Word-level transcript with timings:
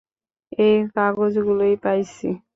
এই 0.59 0.75
কাগজগুলোই 0.95 1.73
পাইছি। 1.83 2.27